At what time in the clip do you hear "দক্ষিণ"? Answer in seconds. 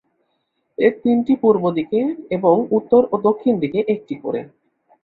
3.27-3.53